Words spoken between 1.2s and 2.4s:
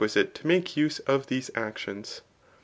these actions.